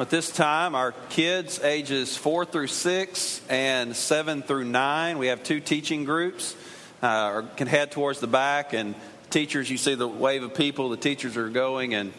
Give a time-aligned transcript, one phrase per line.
[0.00, 5.42] At this time, our kids ages four through six and seven through nine, we have
[5.42, 6.54] two teaching groups,
[7.02, 8.74] uh, can head towards the back.
[8.74, 8.94] And
[9.30, 12.12] teachers, you see the wave of people, the teachers are going, and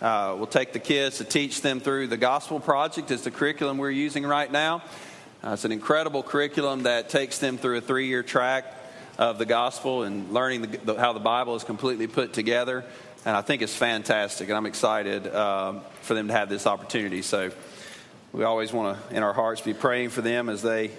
[0.00, 3.76] uh, we'll take the kids to teach them through the Gospel Project, is the curriculum
[3.76, 4.82] we're using right now.
[5.44, 8.64] Uh, it's an incredible curriculum that takes them through a three year track
[9.18, 12.82] of the gospel and learning the, the, how the Bible is completely put together
[13.26, 17.22] and I think it's fantastic, and I'm excited um, for them to have this opportunity.
[17.22, 17.50] So
[18.32, 20.92] we always want to, in our hearts, be praying for them as they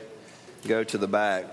[0.67, 1.45] go to the back.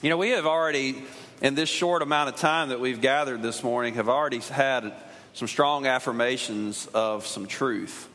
[0.00, 1.04] You know, we have already,
[1.42, 4.94] in this short amount of time that we've gathered this morning, have already had
[5.34, 8.08] some strong affirmations of some truth.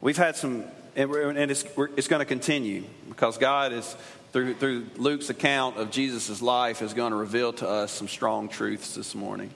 [0.00, 0.64] We've had some,
[0.96, 1.66] and it's,
[1.98, 3.94] it's going to continue because God is,
[4.32, 8.48] through, through Luke's account of Jesus' life, is going to reveal to us some strong
[8.48, 9.50] truths this morning.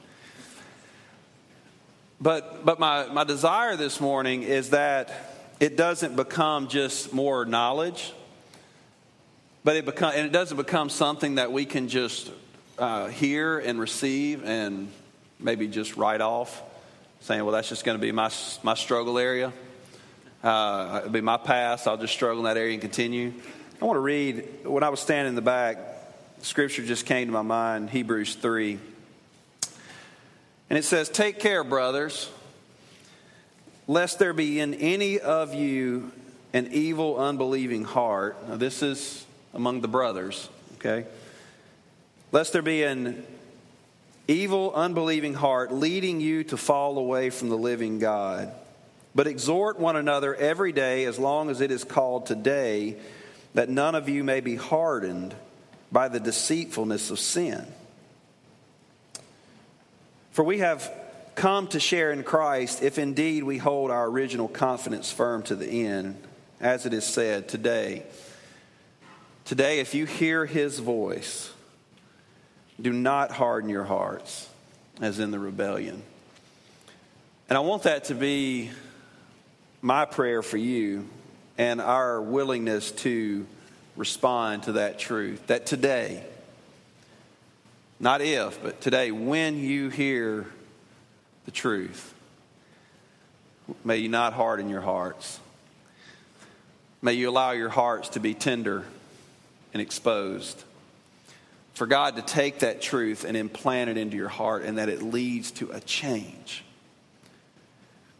[2.20, 5.12] But, but my, my desire this morning is that
[5.60, 8.12] it doesn't become just more knowledge,
[9.64, 12.30] but it, become, and it doesn't become something that we can just
[12.78, 14.90] uh, hear and receive and
[15.38, 16.62] maybe just write off,
[17.20, 18.30] saying, well, that's just going to be my,
[18.62, 19.52] my struggle area.
[20.42, 21.86] Uh, it'll be my past.
[21.86, 23.34] I'll just struggle in that area and continue.
[23.80, 25.78] I want to read, when I was standing in the back,
[26.40, 28.78] scripture just came to my mind, Hebrews 3.
[30.76, 32.28] And it says, Take care, brothers,
[33.86, 36.12] lest there be in any of you
[36.52, 38.46] an evil, unbelieving heart.
[38.46, 41.06] Now, this is among the brothers, okay?
[42.30, 43.24] Lest there be an
[44.28, 48.52] evil, unbelieving heart leading you to fall away from the living God.
[49.14, 52.98] But exhort one another every day, as long as it is called today,
[53.54, 55.34] that none of you may be hardened
[55.90, 57.66] by the deceitfulness of sin.
[60.36, 60.92] For we have
[61.34, 65.86] come to share in Christ if indeed we hold our original confidence firm to the
[65.86, 66.22] end,
[66.60, 68.02] as it is said today.
[69.46, 71.50] Today, if you hear his voice,
[72.78, 74.46] do not harden your hearts
[75.00, 76.02] as in the rebellion.
[77.48, 78.70] And I want that to be
[79.80, 81.08] my prayer for you
[81.56, 83.46] and our willingness to
[83.96, 85.46] respond to that truth.
[85.46, 86.22] That today,
[87.98, 90.46] not if, but today, when you hear
[91.44, 92.14] the truth,
[93.84, 95.40] may you not harden your hearts.
[97.00, 98.84] May you allow your hearts to be tender
[99.72, 100.62] and exposed.
[101.74, 105.02] For God to take that truth and implant it into your heart and that it
[105.02, 106.64] leads to a change.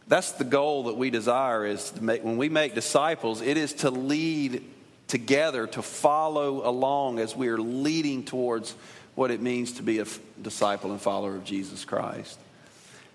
[0.07, 3.73] That's the goal that we desire is to make, when we make disciples, it is
[3.73, 4.63] to lead
[5.07, 8.73] together, to follow along as we are leading towards
[9.17, 10.05] what it means to be a
[10.39, 12.37] disciple and follower of Jesus Christ.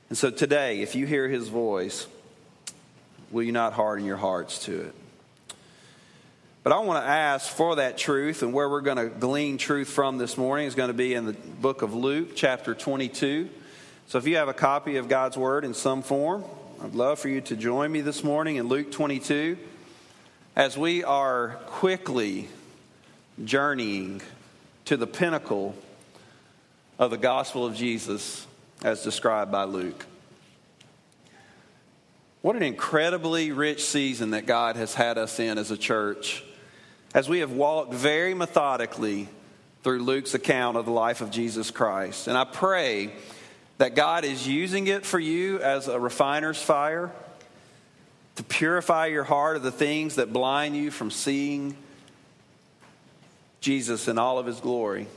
[0.08, 2.08] And so today, if you hear his voice,
[3.30, 4.94] will you not harden your hearts to it?
[6.64, 9.90] But I want to ask for that truth, and where we're going to glean truth
[9.90, 13.48] from this morning is going to be in the book of Luke, chapter 22.
[14.08, 16.44] So if you have a copy of God's Word in some form,
[16.82, 19.56] I'd love for you to join me this morning in Luke 22
[20.56, 22.48] as we are quickly
[23.44, 24.20] journeying
[24.86, 25.76] to the pinnacle
[27.02, 28.46] of the gospel of Jesus
[28.84, 30.06] as described by Luke.
[32.42, 36.44] What an incredibly rich season that God has had us in as a church
[37.12, 39.26] as we have walked very methodically
[39.82, 42.28] through Luke's account of the life of Jesus Christ.
[42.28, 43.12] And I pray
[43.78, 47.10] that God is using it for you as a refiner's fire
[48.36, 51.76] to purify your heart of the things that blind you from seeing
[53.60, 55.08] Jesus in all of his glory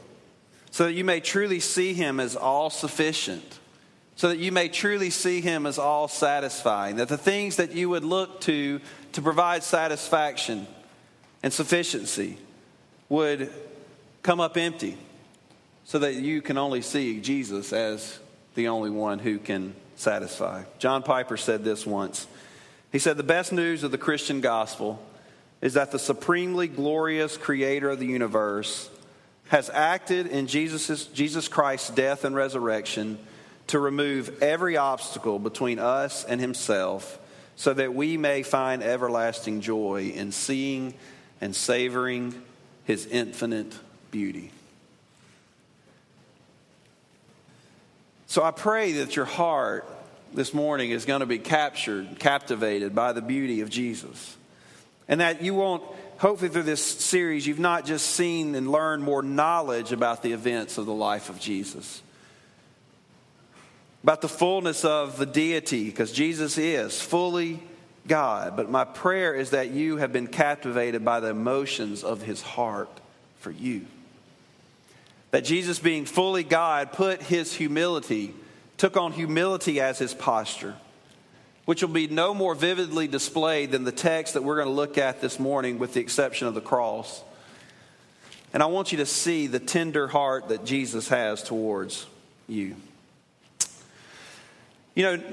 [0.75, 3.59] so that you may truly see him as all sufficient,
[4.17, 7.87] so that you may truly see him as all satisfying, that the things that you
[7.87, 8.81] would look to
[9.13, 10.67] to provide satisfaction
[11.41, 12.37] and sufficiency
[13.07, 13.49] would
[14.21, 14.97] come up empty,
[15.85, 18.19] so that you can only see Jesus as
[18.55, 20.63] the only one who can satisfy.
[20.77, 22.27] John Piper said this once.
[22.91, 25.01] He said, The best news of the Christian gospel
[25.61, 28.89] is that the supremely glorious creator of the universe
[29.49, 33.19] has acted in Jesus, Jesus Christ's death and resurrection
[33.67, 37.19] to remove every obstacle between us and himself
[37.55, 40.93] so that we may find everlasting joy in seeing
[41.41, 42.33] and savoring
[42.85, 43.73] his infinite
[44.11, 44.51] beauty.
[48.27, 49.89] So I pray that your heart
[50.33, 54.35] this morning is going to be captured, captivated by the beauty of Jesus.
[55.07, 55.83] And that you won't
[56.17, 60.77] hopefully through this series, you've not just seen and learned more knowledge about the events
[60.77, 62.01] of the life of Jesus,
[64.03, 67.61] about the fullness of the deity, because Jesus is fully
[68.07, 72.41] God, but my prayer is that you have been captivated by the emotions of his
[72.41, 72.89] heart
[73.39, 73.85] for you.
[75.31, 78.33] That Jesus, being fully God, put his humility,
[78.77, 80.75] took on humility as his posture,
[81.65, 84.97] which will be no more vividly displayed than the text that we're going to look
[84.97, 87.23] at this morning, with the exception of the cross.
[88.53, 92.05] And I want you to see the tender heart that Jesus has towards
[92.47, 92.75] you.
[94.93, 95.23] You know,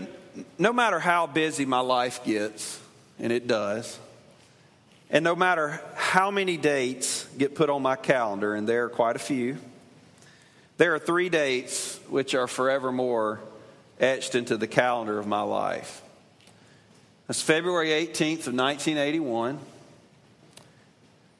[0.58, 2.80] no matter how busy my life gets,
[3.18, 3.98] and it does,
[5.10, 9.14] and no matter how many dates get put on my calendar, and there are quite
[9.14, 9.58] a few,
[10.78, 13.38] there are three dates which are forevermore
[14.00, 16.01] etched into the calendar of my life.
[17.32, 19.58] That's February 18th of 1981,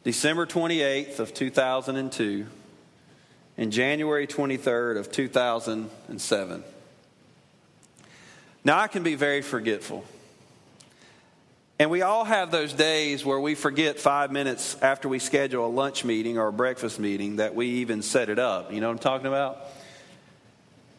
[0.04, 2.46] December 28th of 2002,
[3.58, 6.64] and January 23rd of 2007.
[8.64, 10.02] Now, I can be very forgetful.
[11.78, 15.68] And we all have those days where we forget five minutes after we schedule a
[15.68, 18.72] lunch meeting or a breakfast meeting that we even set it up.
[18.72, 19.58] You know what I'm talking about?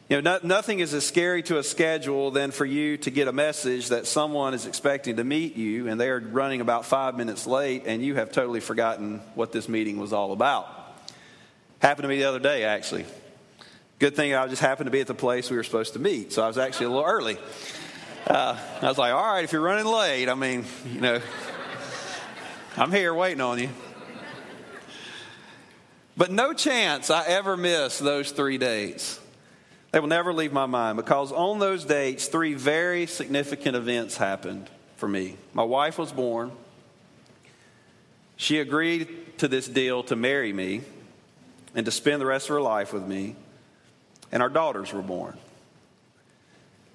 [0.09, 3.29] You know, no, nothing is as scary to a schedule than for you to get
[3.29, 7.15] a message that someone is expecting to meet you and they are running about five
[7.15, 10.67] minutes late and you have totally forgotten what this meeting was all about.
[11.79, 13.05] Happened to me the other day, actually.
[13.97, 16.33] Good thing I just happened to be at the place we were supposed to meet,
[16.33, 17.38] so I was actually a little early.
[18.27, 21.21] Uh, I was like, all right, if you're running late, I mean, you know,
[22.75, 23.69] I'm here waiting on you.
[26.17, 29.21] But no chance I ever miss those three dates.
[29.93, 34.67] They will never leave my mind because on those dates, three very significant events happened
[34.97, 35.37] for me.
[35.53, 36.51] My wife was born.
[38.35, 40.81] She agreed to this deal to marry me
[41.75, 43.35] and to spend the rest of her life with me
[44.31, 45.37] and our daughters were born.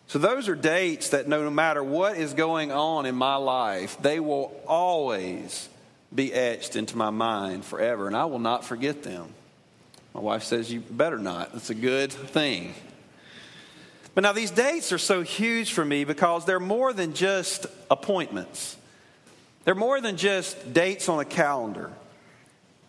[0.08, 4.18] So, those are dates that no matter what is going on in my life, they
[4.18, 5.68] will always
[6.12, 9.28] be etched into my mind forever, and I will not forget them.
[10.14, 11.52] My wife says, You better not.
[11.52, 12.74] That's a good thing.
[14.18, 18.76] But now, these dates are so huge for me because they're more than just appointments,
[19.62, 21.92] they're more than just dates on a calendar.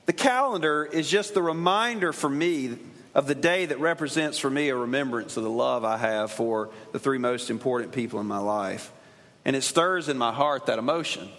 [0.07, 2.79] The calendar is just the reminder for me
[3.13, 6.71] of the day that represents for me a remembrance of the love I have for
[6.93, 8.91] the three most important people in my life.
[9.45, 11.29] And it stirs in my heart that emotion.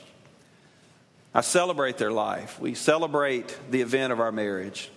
[1.35, 2.61] I celebrate their life.
[2.61, 4.89] We celebrate the event of our marriage.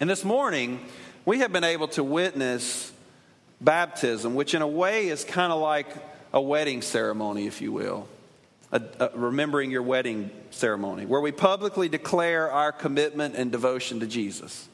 [0.00, 0.84] And this morning,
[1.24, 2.92] we have been able to witness
[3.60, 5.86] baptism, which in a way is kind of like
[6.32, 8.08] a wedding ceremony, if you will.
[8.72, 14.06] A, a, remembering your wedding ceremony, where we publicly declare our commitment and devotion to
[14.06, 14.68] Jesus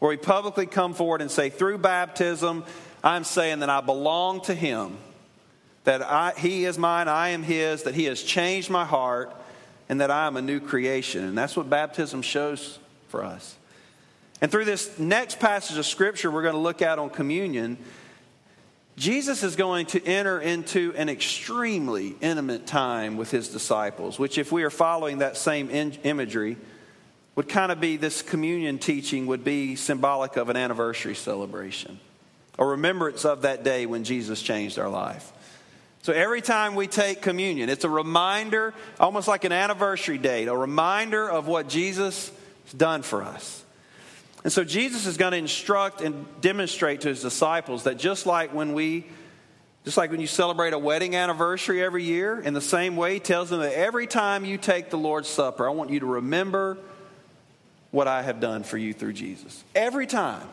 [0.00, 2.64] where we publicly come forward and say, through baptism,
[3.04, 4.96] I'm saying that I belong to Him,
[5.84, 9.34] that I, He is mine, I am His, that He has changed my heart,
[9.88, 11.24] and that I am a new creation.
[11.24, 12.78] And that's what baptism shows
[13.08, 13.56] for us.
[14.40, 17.76] And through this next passage of Scripture we're going to look at on communion,
[18.96, 24.52] Jesus is going to enter into an extremely intimate time with his disciples, which, if
[24.52, 26.56] we are following that same imagery,
[27.34, 31.98] would kind of be this communion teaching would be symbolic of an anniversary celebration,
[32.58, 35.32] a remembrance of that day when Jesus changed our life.
[36.02, 40.56] So every time we take communion, it's a reminder, almost like an anniversary date, a
[40.56, 42.30] reminder of what Jesus
[42.64, 43.64] has done for us.
[44.42, 48.54] And so Jesus is going to instruct and demonstrate to his disciples that just like
[48.54, 49.06] when we
[49.84, 53.20] just like when you celebrate a wedding anniversary every year, in the same way, he
[53.20, 56.76] tells them that every time you take the Lord's Supper, I want you to remember
[57.90, 59.64] what I have done for you through Jesus.
[59.74, 60.46] Every time.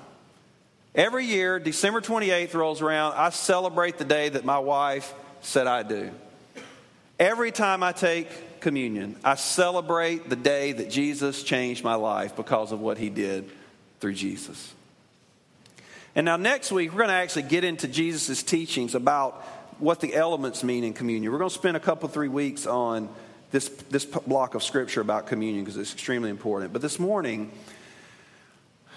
[0.95, 5.83] Every year, December 28th rolls around, I celebrate the day that my wife said I
[5.83, 6.09] do.
[7.19, 12.71] Every time I take communion, I celebrate the day that Jesus changed my life because
[12.71, 13.51] of what he did
[13.99, 14.73] through Jesus.
[16.15, 19.43] And now, next week, we're going to actually get into Jesus' teachings about
[19.79, 21.31] what the elements mean in communion.
[21.31, 23.09] We're going to spend a couple, three weeks on
[23.51, 26.73] this, this block of scripture about communion because it's extremely important.
[26.73, 27.51] But this morning,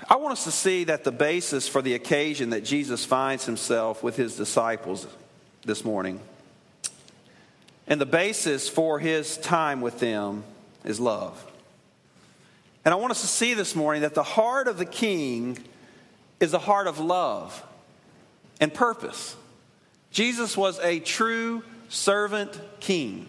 [0.08, 4.02] I want us to see that the basis for the occasion that Jesus finds himself
[4.02, 5.06] with his disciples
[5.64, 6.20] this morning,
[7.86, 10.44] and the basis for his time with them
[10.84, 11.44] is love.
[12.84, 15.58] And I want us to see this morning that the heart of the king
[16.38, 17.62] is a heart of love
[18.60, 19.36] and purpose.
[20.10, 23.28] Jesus was a true servant king.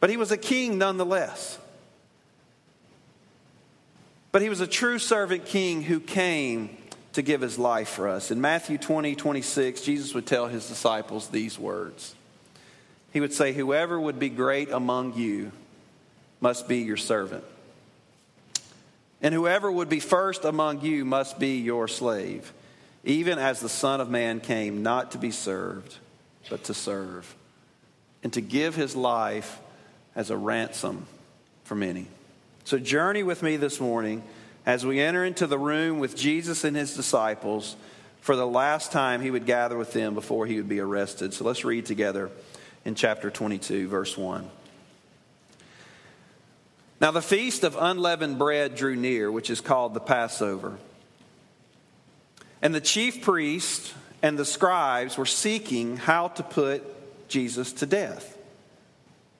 [0.00, 1.58] But he was a king nonetheless.
[4.32, 6.76] But he was a true servant king who came
[7.12, 8.32] to give his life for us.
[8.32, 12.16] In Matthew 20, 26, Jesus would tell his disciples these words
[13.14, 15.52] he would say, Whoever would be great among you
[16.44, 17.42] must be your servant.
[19.22, 22.52] And whoever would be first among you must be your slave,
[23.02, 25.96] even as the Son of Man came not to be served,
[26.50, 27.34] but to serve,
[28.22, 29.58] and to give his life
[30.14, 31.06] as a ransom
[31.64, 32.08] for many.
[32.64, 34.22] So, journey with me this morning
[34.66, 37.74] as we enter into the room with Jesus and his disciples
[38.20, 41.32] for the last time he would gather with them before he would be arrested.
[41.32, 42.30] So, let's read together
[42.84, 44.50] in chapter 22, verse 1.
[47.04, 50.78] Now, the feast of unleavened bread drew near, which is called the Passover.
[52.62, 53.92] And the chief priests
[54.22, 58.38] and the scribes were seeking how to put Jesus to death,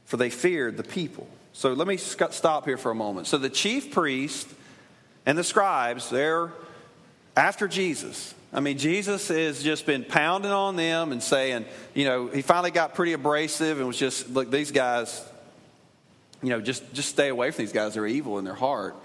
[0.05, 1.27] for they feared the people.
[1.55, 3.29] So let me stop here for a moment.
[3.29, 4.47] So the chief priest
[5.25, 6.53] and the scribes, they're
[7.35, 8.35] after Jesus.
[8.53, 12.73] I mean, Jesus has just been pounding on them and saying, you know, he finally
[12.73, 15.27] got pretty abrasive and was just, look, these guys,
[16.45, 17.95] you know, just, just stay away from these guys.
[17.95, 18.97] They're evil in their heart.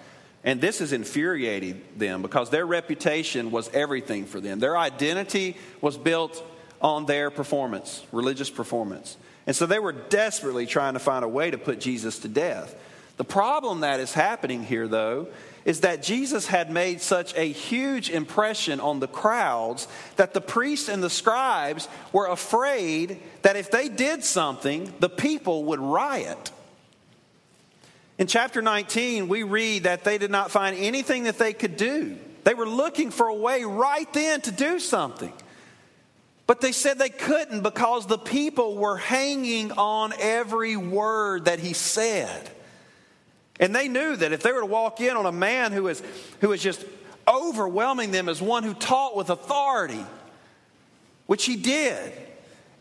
[0.44, 4.60] And this has infuriated them because their reputation was everything for them.
[4.60, 6.44] Their identity was built
[6.82, 9.18] on their performance, religious performance.
[9.48, 12.76] And so they were desperately trying to find a way to put Jesus to death.
[13.18, 15.28] The problem that is happening here, though,
[15.66, 20.88] is that Jesus had made such a huge impression on the crowds that the priests
[20.88, 26.52] and the scribes were afraid that if they did something, the people would riot.
[28.20, 32.18] In chapter 19, we read that they did not find anything that they could do.
[32.44, 35.32] They were looking for a way right then to do something.
[36.46, 41.72] But they said they couldn't because the people were hanging on every word that he
[41.72, 42.50] said.
[43.58, 46.04] And they knew that if they were to walk in on a man who is,
[46.42, 46.84] who is just
[47.26, 50.06] overwhelming them as one who taught with authority,
[51.26, 52.12] which he did,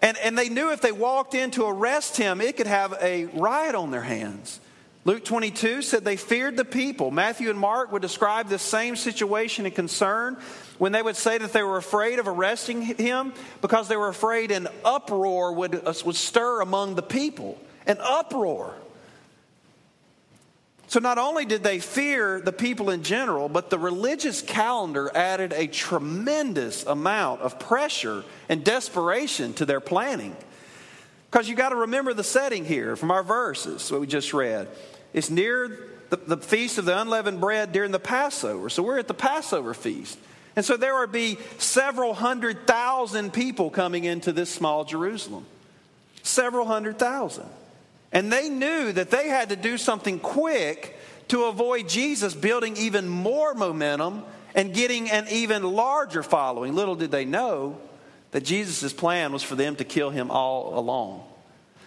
[0.03, 3.27] and, and they knew if they walked in to arrest him, it could have a
[3.27, 4.59] riot on their hands.
[5.05, 7.11] Luke 22 said they feared the people.
[7.11, 10.37] Matthew and Mark would describe this same situation and concern
[10.79, 14.51] when they would say that they were afraid of arresting him because they were afraid
[14.51, 17.59] an uproar would, uh, would stir among the people.
[17.87, 18.75] An uproar.
[20.89, 25.53] So not only did they fear the people in general, but the religious calendar added
[25.53, 30.35] a tremendous amount of pressure and desperation to their planning.
[31.31, 34.69] Because you got to remember the setting here from our verses, what we just read.
[35.13, 38.71] It's near the, the feast of the unleavened bread during the Passover.
[38.71, 40.19] So we're at the Passover feast.
[40.57, 45.47] And so there would be several hundred thousand people coming into this small Jerusalem.
[46.23, 47.47] Several hundred thousand.
[48.11, 53.07] And they knew that they had to do something quick to avoid Jesus building even
[53.07, 56.75] more momentum and getting an even larger following.
[56.75, 57.79] Little did they know
[58.31, 61.23] that Jesus' plan was for them to kill him all along.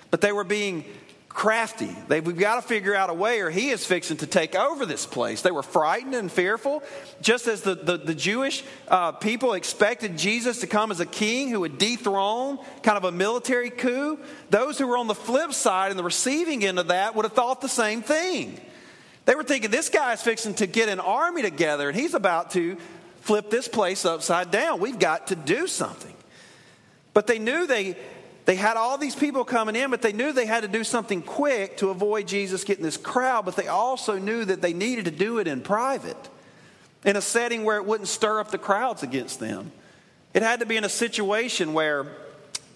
[0.10, 0.86] But they were being
[1.30, 1.96] crafty.
[2.10, 5.06] They've got to figure out a way, or he is fixing to take over this
[5.06, 5.42] place.
[5.42, 6.84] They were frightened and fearful,
[7.22, 11.50] just as the, the, the Jewish uh, people expected Jesus to come as a king
[11.50, 14.20] who would dethrone kind of a military coup.
[14.50, 17.34] Those who were on the flip side and the receiving end of that would have
[17.34, 18.60] thought the same thing.
[19.24, 22.52] They were thinking, this guy is fixing to get an army together, and he's about
[22.52, 22.76] to
[23.22, 24.82] flip this place upside down.
[24.82, 26.11] We've got to do something.
[27.14, 27.96] But they knew they,
[28.46, 31.22] they had all these people coming in, but they knew they had to do something
[31.22, 35.12] quick to avoid Jesus getting this crowd, but they also knew that they needed to
[35.12, 36.30] do it in private,
[37.04, 39.72] in a setting where it wouldn't stir up the crowds against them.
[40.34, 42.08] It had to be in a situation where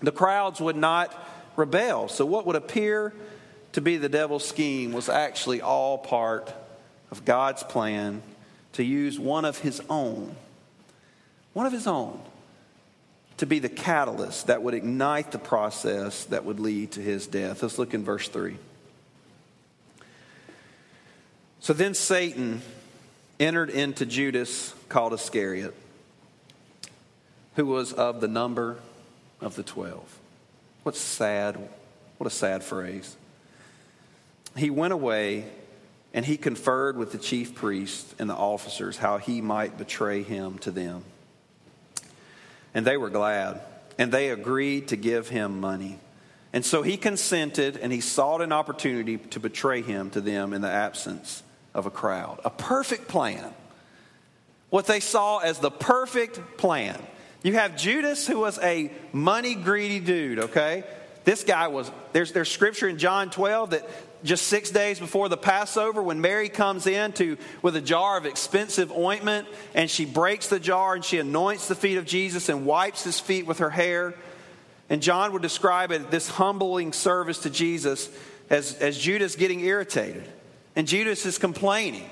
[0.01, 1.13] the crowds would not
[1.55, 2.09] rebel.
[2.09, 3.13] So, what would appear
[3.73, 6.53] to be the devil's scheme was actually all part
[7.11, 8.21] of God's plan
[8.73, 10.35] to use one of his own,
[11.53, 12.19] one of his own,
[13.37, 17.61] to be the catalyst that would ignite the process that would lead to his death.
[17.61, 18.57] Let's look in verse 3.
[21.59, 22.61] So then Satan
[23.39, 25.73] entered into Judas, called Iscariot,
[27.55, 28.77] who was of the number
[29.41, 30.19] of the twelve.
[30.83, 31.57] What sad,
[32.17, 33.17] what a sad phrase.
[34.55, 35.45] He went away
[36.13, 40.59] and he conferred with the chief priests and the officers how he might betray him
[40.59, 41.03] to them.
[42.75, 43.61] And they were glad,
[43.97, 45.97] and they agreed to give him money.
[46.53, 50.61] And so he consented, and he sought an opportunity to betray him to them in
[50.61, 51.41] the absence
[51.73, 52.39] of a crowd.
[52.45, 53.53] A perfect plan.
[54.69, 57.01] What they saw as the perfect plan.
[57.43, 60.83] You have Judas, who was a money greedy dude, okay?
[61.25, 63.89] This guy was, there's, there's scripture in John 12 that
[64.25, 68.25] just six days before the Passover, when Mary comes in to, with a jar of
[68.25, 72.65] expensive ointment and she breaks the jar and she anoints the feet of Jesus and
[72.65, 74.15] wipes his feet with her hair,
[74.89, 78.09] And John would describe it, this humbling service to Jesus,
[78.49, 80.27] as, as Judas getting irritated.
[80.75, 82.07] And Judas is complaining.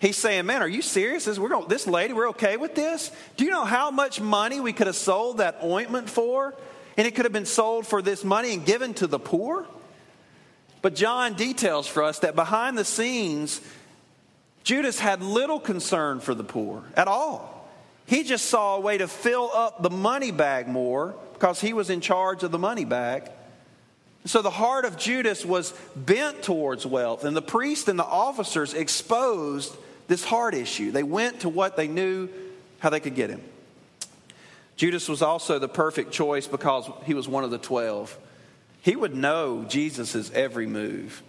[0.00, 1.26] He's saying, Man, are you serious?
[1.38, 3.10] We're going, this lady, we're okay with this?
[3.36, 6.54] Do you know how much money we could have sold that ointment for?
[6.96, 9.66] And it could have been sold for this money and given to the poor?
[10.80, 13.60] But John details for us that behind the scenes,
[14.64, 17.68] Judas had little concern for the poor at all.
[18.06, 21.90] He just saw a way to fill up the money bag more because he was
[21.90, 23.30] in charge of the money bag.
[24.24, 28.74] So the heart of Judas was bent towards wealth, and the priest and the officers
[28.74, 29.74] exposed
[30.06, 30.90] this heart issue.
[30.90, 32.28] They went to what they knew
[32.78, 33.42] how they could get him.
[34.76, 38.16] Judas was also the perfect choice because he was one of the twelve.
[38.82, 41.22] He would know Jesus' every move.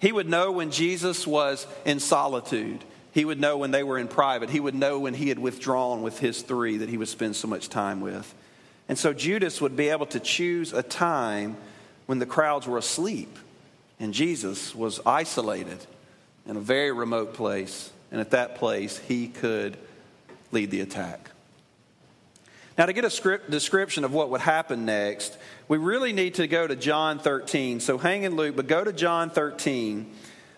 [0.00, 2.84] He would know when Jesus was in solitude.
[3.12, 4.50] He would know when they were in private.
[4.50, 7.46] He would know when he had withdrawn with his three that he would spend so
[7.46, 8.34] much time with.
[8.88, 11.56] And so Judas would be able to choose a time
[12.06, 13.38] when the crowds were asleep
[14.00, 15.78] and Jesus was isolated
[16.46, 17.90] in a very remote place.
[18.10, 19.76] And at that place, he could
[20.50, 21.30] lead the attack.
[22.78, 25.36] Now, to get a script description of what would happen next,
[25.68, 27.80] we really need to go to John 13.
[27.80, 30.10] So hang in Luke, but go to John 13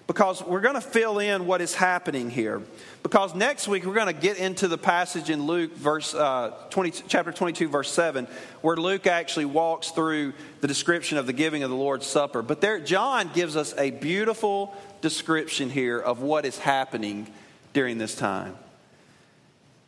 [0.07, 2.63] because we're going to fill in what is happening here.
[3.03, 6.91] Because next week we're going to get into the passage in Luke, verse uh, 20,
[7.09, 8.29] chapter 22, verse 7,
[8.61, 12.43] where Luke actually walks through the description of the giving of the Lord's Supper.
[12.43, 17.27] But there, John gives us a beautiful description here of what is happening
[17.73, 18.57] during this time.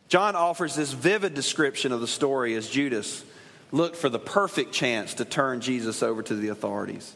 [0.09, 3.23] John offers this vivid description of the story as Judas
[3.71, 7.15] looked for the perfect chance to turn Jesus over to the authorities.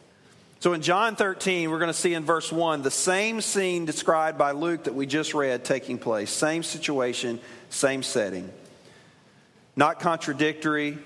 [0.60, 4.38] So in John 13, we're going to see in verse 1 the same scene described
[4.38, 6.30] by Luke that we just read taking place.
[6.30, 8.52] Same situation, same setting.
[9.76, 11.00] Not contradictory,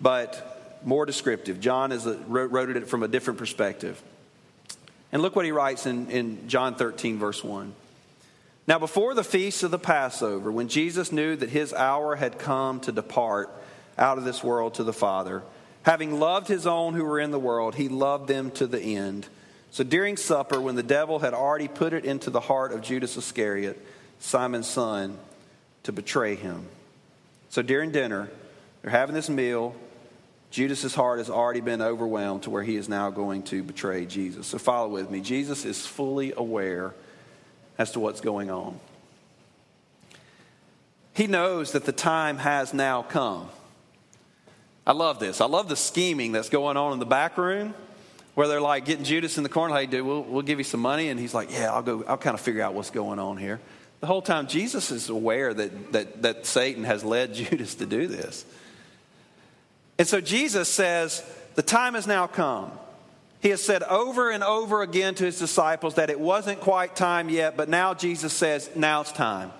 [0.00, 1.60] but more descriptive.
[1.60, 4.00] John is a, wrote it from a different perspective.
[5.12, 7.74] And look what he writes in, in John 13, verse 1.
[8.66, 12.80] Now, before the feast of the Passover, when Jesus knew that his hour had come
[12.80, 13.50] to depart
[13.98, 15.42] out of this world to the Father,
[15.84, 19.28] Having loved his own who were in the world, he loved them to the end.
[19.70, 23.18] So during supper, when the devil had already put it into the heart of Judas
[23.18, 23.78] Iscariot,
[24.18, 25.18] Simon's son,
[25.82, 26.66] to betray him.
[27.50, 28.30] So during dinner,
[28.80, 29.76] they're having this meal.
[30.50, 34.46] Judas's heart has already been overwhelmed to where he is now going to betray Jesus.
[34.46, 35.20] So follow with me.
[35.20, 36.94] Jesus is fully aware
[37.78, 38.78] as to what's going on.
[41.14, 43.48] He knows that the time has now come.
[44.86, 45.40] I love this.
[45.40, 47.74] I love the scheming that's going on in the back room
[48.34, 49.74] where they're like getting Judas in the corner.
[49.74, 51.08] Hey, dude, we'll, we'll give you some money.
[51.08, 53.60] And he's like, yeah, I'll go, I'll kind of figure out what's going on here.
[54.00, 58.06] The whole time, Jesus is aware that, that, that Satan has led Judas to do
[58.06, 58.44] this.
[59.98, 61.22] And so Jesus says,
[61.54, 62.72] the time has now come.
[63.44, 67.28] He has said over and over again to his disciples that it wasn't quite time
[67.28, 69.52] yet, but now Jesus says, now it's time.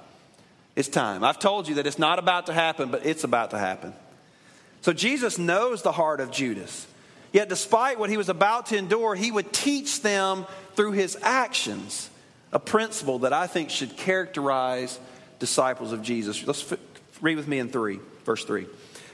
[0.75, 1.23] It's time.
[1.23, 3.92] I've told you that it's not about to happen, but it's about to happen.
[4.81, 6.87] So Jesus knows the heart of Judas.
[7.31, 12.09] Yet, despite what he was about to endure, he would teach them through his actions
[12.53, 14.99] a principle that I think should characterize
[15.40, 16.47] disciples of Jesus.
[16.47, 16.73] Let's
[17.20, 18.66] read with me in 3, verse 3.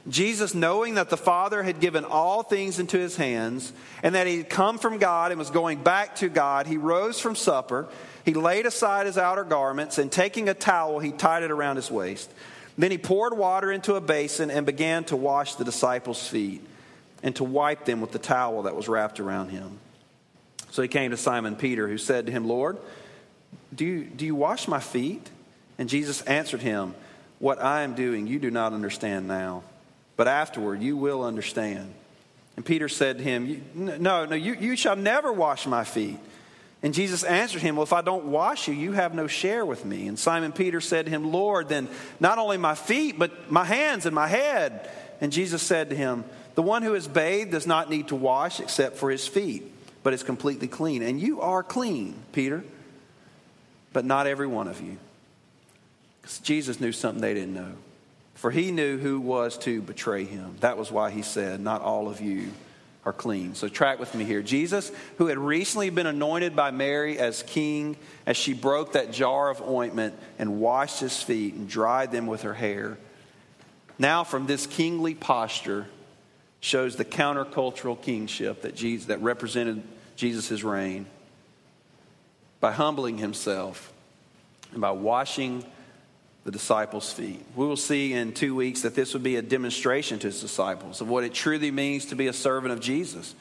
[0.09, 4.39] Jesus, knowing that the Father had given all things into his hands and that he
[4.39, 7.89] had come from God and was going back to God, he rose from supper.
[8.25, 11.91] He laid aside his outer garments and taking a towel, he tied it around his
[11.91, 12.33] waist.
[12.79, 16.63] Then he poured water into a basin and began to wash the disciples' feet
[17.23, 19.79] and to wipe them with the towel that was wrapped around him.
[20.71, 22.79] So he came to Simon Peter, who said to him, Lord,
[23.75, 25.29] do you, do you wash my feet?
[25.79, 26.95] And Jesus answered him,
[27.39, 29.65] What I am doing, you do not understand now,
[30.21, 31.95] but afterward you will understand.
[32.55, 36.19] And Peter said to him, No, no, you, you shall never wash my feet.
[36.83, 39.87] And Jesus answered him, Well, if I don't wash you, you have no share with
[39.87, 40.09] me.
[40.09, 41.89] And Simon Peter said to him, Lord, then
[42.21, 44.91] not only my feet, but my hands and my head.
[45.23, 48.61] And Jesus said to him, The one who is bathed does not need to wash
[48.61, 51.01] except for his feet, but is completely clean.
[51.03, 52.63] And you are clean, Peter,
[53.95, 54.99] but not every one of you.
[56.21, 57.73] Because Jesus knew something they didn't know.
[58.41, 60.57] For he knew who was to betray him.
[60.61, 62.49] That was why he said, Not all of you
[63.05, 63.55] are clean.
[63.55, 64.41] So, track with me here.
[64.41, 69.51] Jesus, who had recently been anointed by Mary as king, as she broke that jar
[69.51, 72.97] of ointment and washed his feet and dried them with her hair,
[73.99, 75.87] now from this kingly posture
[76.61, 79.83] shows the countercultural kingship that, Jesus, that represented
[80.17, 81.05] Jesus' reign
[82.59, 83.93] by humbling himself
[84.73, 85.63] and by washing
[86.45, 87.45] the disciples' feet.
[87.55, 91.01] We will see in two weeks that this would be a demonstration to his disciples
[91.01, 93.35] of what it truly means to be a servant of Jesus.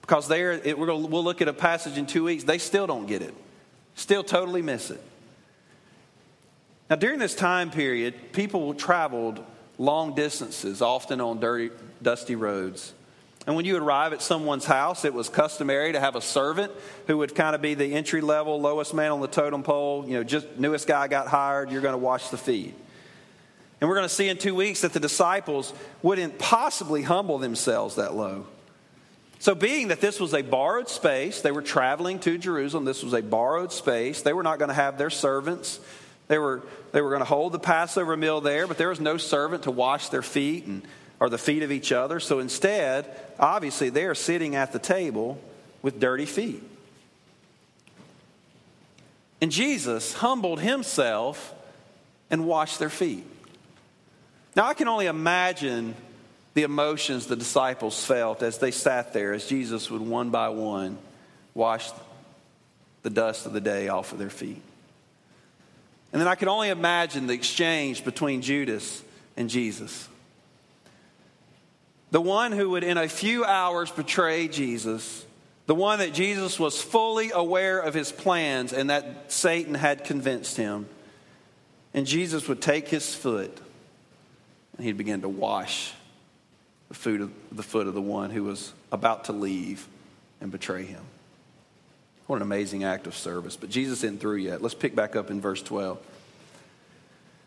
[0.00, 3.06] Because there, we're gonna, we'll look at a passage in two weeks, they still don't
[3.06, 3.34] get it,
[3.94, 5.02] still totally miss it.
[6.88, 9.44] Now, during this time period, people traveled
[9.76, 12.94] long distances, often on dirty, dusty roads.
[13.46, 16.72] And when you arrive at someone's house, it was customary to have a servant
[17.06, 20.04] who would kind of be the entry level, lowest man on the totem pole.
[20.06, 22.74] You know, just newest guy got hired, you're going to wash the feet.
[23.80, 27.96] And we're going to see in two weeks that the disciples wouldn't possibly humble themselves
[27.96, 28.46] that low.
[29.38, 32.86] So, being that this was a borrowed space, they were traveling to Jerusalem.
[32.86, 34.22] This was a borrowed space.
[34.22, 35.78] They were not going to have their servants.
[36.26, 39.18] They were, they were going to hold the Passover meal there, but there was no
[39.18, 40.82] servant to wash their feet and
[41.20, 42.20] or the feet of each other.
[42.20, 43.06] So instead,
[43.38, 45.40] obviously, they're sitting at the table
[45.82, 46.62] with dirty feet.
[49.40, 51.54] And Jesus humbled himself
[52.30, 53.24] and washed their feet.
[54.54, 55.94] Now, I can only imagine
[56.54, 60.96] the emotions the disciples felt as they sat there, as Jesus would one by one
[61.52, 61.90] wash
[63.02, 64.62] the dust of the day off of their feet.
[66.12, 69.02] And then I can only imagine the exchange between Judas
[69.36, 70.08] and Jesus.
[72.10, 75.24] The one who would, in a few hours, betray Jesus.
[75.66, 80.56] The one that Jesus was fully aware of his plans and that Satan had convinced
[80.56, 80.88] him.
[81.92, 83.60] And Jesus would take his foot
[84.76, 85.92] and he'd begin to wash
[86.88, 89.88] the foot of the, foot of the one who was about to leave
[90.40, 91.02] and betray him.
[92.26, 93.56] What an amazing act of service.
[93.56, 94.62] But Jesus isn't through yet.
[94.62, 95.98] Let's pick back up in verse 12.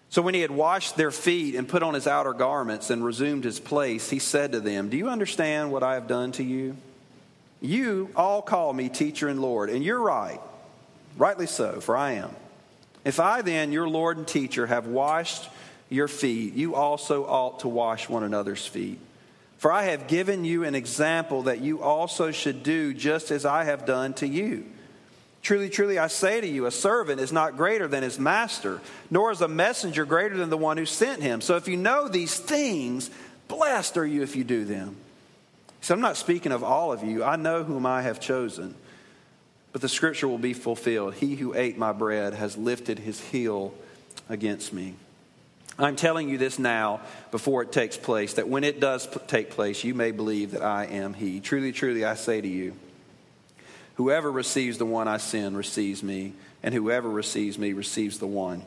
[0.10, 3.43] So when he had washed their feet and put on his outer garments and resumed
[3.43, 6.76] his place, he said to them, Do you understand what I have done to you?
[7.62, 10.39] You all call me teacher and Lord, and you're right.
[11.17, 12.32] Rightly so, for I am.
[13.06, 15.50] If I then, your Lord and teacher, have washed
[15.89, 19.00] your feet, you also ought to wash one another's feet.
[19.58, 23.65] For I have given you an example that you also should do just as I
[23.65, 24.65] have done to you.
[25.41, 29.32] Truly, truly, I say to you, a servant is not greater than his master, nor
[29.32, 31.41] is a messenger greater than the one who sent him.
[31.41, 33.10] So if you know these things,
[33.47, 34.97] blessed are you if you do them.
[35.82, 37.23] So I'm not speaking of all of you.
[37.23, 38.75] I know whom I have chosen.
[39.71, 41.13] But the scripture will be fulfilled.
[41.13, 43.73] He who ate my bread has lifted his heel
[44.28, 44.95] against me.
[45.78, 46.99] I'm telling you this now
[47.32, 50.86] before it takes place, that when it does take place, you may believe that I
[50.86, 51.39] am he.
[51.39, 52.75] Truly, truly, I say to you,
[54.00, 56.32] Whoever receives the one I send receives me,
[56.64, 58.64] and whoever receives me receives the one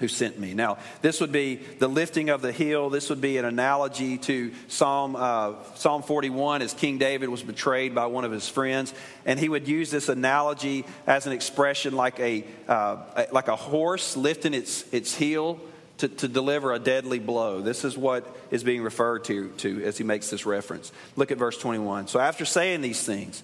[0.00, 0.52] who sent me.
[0.52, 2.90] Now, this would be the lifting of the heel.
[2.90, 7.94] This would be an analogy to Psalm, uh, Psalm 41 as King David was betrayed
[7.94, 8.92] by one of his friends.
[9.24, 14.14] And he would use this analogy as an expression like a, uh, like a horse
[14.14, 15.58] lifting its, its heel
[15.98, 17.62] to, to deliver a deadly blow.
[17.62, 20.92] This is what is being referred to, to as he makes this reference.
[21.16, 22.08] Look at verse 21.
[22.08, 23.42] So after saying these things,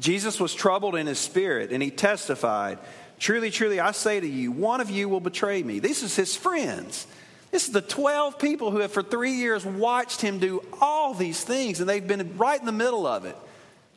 [0.00, 2.78] Jesus was troubled in his spirit, and he testified,
[3.18, 5.78] Truly, truly, I say to you, one of you will betray me.
[5.78, 7.06] This is his friends.
[7.50, 11.44] This is the 12 people who have for three years watched him do all these
[11.44, 13.36] things, and they've been right in the middle of it.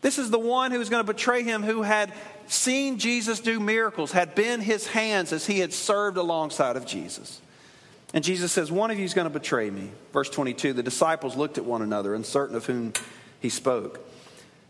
[0.02, 2.12] This is the one who was going to betray him who had
[2.48, 7.40] seen Jesus do miracles, had been his hands as he had served alongside of Jesus.
[8.14, 9.90] And Jesus says, One of you is going to betray me.
[10.12, 12.92] Verse 22 the disciples looked at one another, uncertain of whom
[13.40, 14.06] he spoke.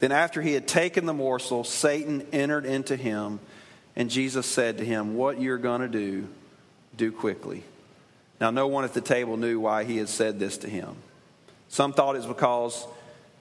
[0.00, 3.38] Then, after he had taken the morsel, Satan entered into him,
[3.94, 6.26] and Jesus said to him, What you're going to do,
[6.96, 7.62] do quickly.
[8.40, 10.96] Now, no one at the table knew why he had said this to him.
[11.68, 12.86] Some thought it was because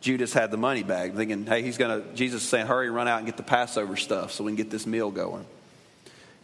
[0.01, 3.07] Judas had the money bag, thinking, hey, he's going to, Jesus is saying, hurry, run
[3.07, 5.45] out and get the Passover stuff so we can get this meal going.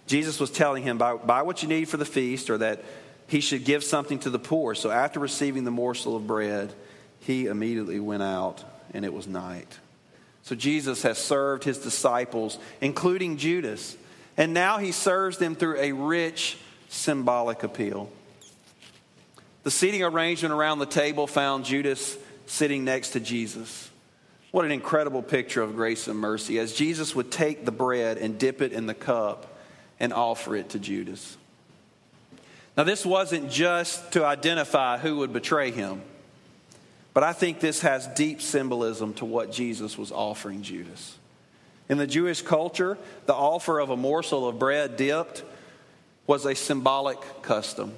[0.08, 2.84] Jesus was telling him, buy, buy what you need for the feast, or that
[3.28, 4.75] he should give something to the poor.
[4.75, 6.73] So after receiving the morsel of bread,
[7.21, 9.80] he immediately went out, and it was night.
[10.45, 13.97] So Jesus has served his disciples, including Judas,
[14.38, 18.12] and now he serves them through a rich symbolic appeal.
[19.63, 23.89] The seating arrangement around the table found Judas sitting next to Jesus.
[24.51, 28.38] What an incredible picture of grace and mercy as Jesus would take the bread and
[28.38, 29.58] dip it in the cup
[29.99, 31.38] and offer it to Judas.
[32.77, 36.03] Now, this wasn't just to identify who would betray him,
[37.15, 41.17] but I think this has deep symbolism to what Jesus was offering Judas.
[41.88, 45.43] In the Jewish culture, the offer of a morsel of bread dipped
[46.28, 47.93] was a symbolic custom.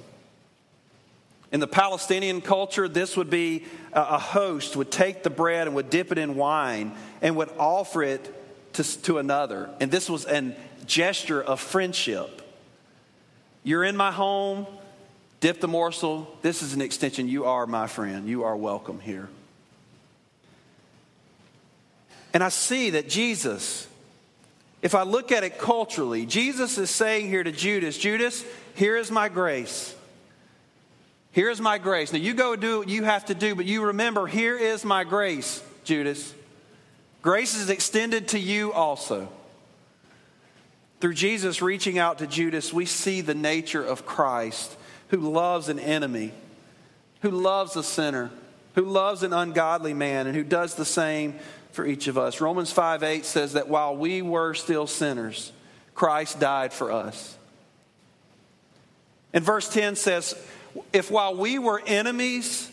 [1.50, 5.90] In the Palestinian culture, this would be a host would take the bread and would
[5.90, 8.32] dip it in wine and would offer it
[8.74, 9.68] to, to another.
[9.80, 10.54] And this was a
[10.86, 12.40] gesture of friendship.
[13.64, 14.68] You're in my home,
[15.40, 16.36] dip the morsel.
[16.42, 17.28] This is an extension.
[17.28, 18.28] You are my friend.
[18.28, 19.28] You are welcome here.
[22.34, 23.88] And I see that Jesus,
[24.82, 29.10] if I look at it culturally, Jesus is saying here to Judas, Judas, here is
[29.10, 29.94] my grace.
[31.32, 32.12] Here is my grace.
[32.12, 35.04] Now you go do what you have to do, but you remember, here is my
[35.04, 36.34] grace, Judas.
[37.22, 39.28] Grace is extended to you also.
[41.00, 44.76] Through Jesus reaching out to Judas, we see the nature of Christ
[45.08, 46.32] who loves an enemy,
[47.22, 48.30] who loves a sinner,
[48.74, 51.38] who loves an ungodly man, and who does the same
[51.72, 52.40] for each of us.
[52.40, 55.52] Romans 5 8 says that while we were still sinners,
[55.94, 57.36] Christ died for us.
[59.32, 60.34] And verse 10 says,
[60.92, 62.70] If while we were enemies,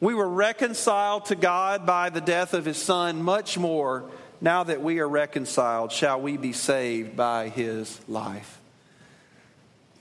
[0.00, 4.04] we were reconciled to God by the death of his Son, much more,
[4.40, 8.60] now that we are reconciled, shall we be saved by his life.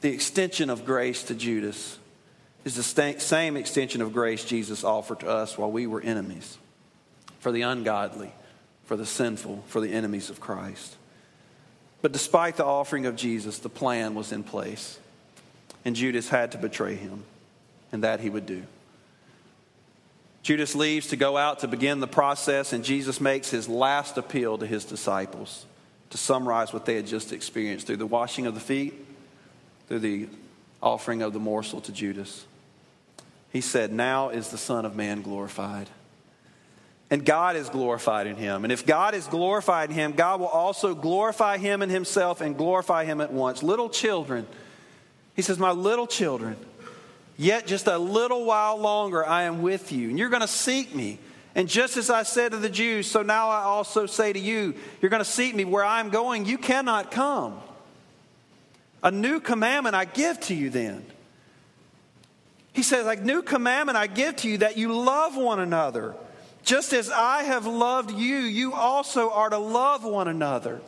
[0.06, 1.98] The extension of grace to Judas
[2.64, 2.84] is the
[3.18, 6.60] same extension of grace Jesus offered to us while we were enemies
[7.40, 8.32] for the ungodly,
[8.84, 10.96] for the sinful, for the enemies of Christ.
[12.04, 15.00] But despite the offering of Jesus, the plan was in place.
[15.84, 17.24] And Judas had to betray him,
[17.92, 18.62] and that he would do.
[20.44, 24.60] Judas leaves to go out to begin the process, and Jesus makes his last appeal
[24.60, 25.66] to his disciples
[26.12, 29.05] to summarize what they had just experienced through the washing of the feet,
[29.88, 30.28] through the
[30.82, 32.46] offering of the morsel to Judas.
[33.52, 35.90] He said, Now is the Son of Man glorified
[37.10, 38.64] and God is glorified in him.
[38.64, 42.58] And if God is glorified in him, God will also glorify him in himself and
[42.58, 43.62] glorify him at once.
[43.62, 44.48] Little children,
[45.36, 46.58] he says, My little children,
[47.38, 50.96] yet just a little while longer I am with you, and you're going to seek
[50.96, 51.20] me.
[51.54, 54.74] And just as I said to the Jews, so now I also say to you,
[55.02, 57.62] you're going to seek me where I'm going, you cannot come.
[59.06, 61.06] A new commandment I give to you then.
[62.74, 66.16] He says, like new commandment I give to you that you love one another.
[66.64, 70.82] Just as I have loved you, you also are to love one another.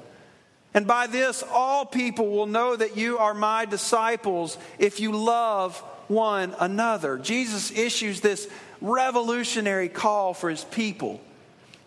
[0.74, 5.78] And by this, all people will know that you are my disciples if you love
[6.08, 7.20] one another.
[7.20, 8.50] Jesus issues this
[8.82, 11.22] revolutionary call for his people.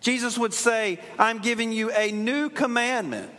[0.01, 3.33] Jesus would say, I'm giving you a new commandment.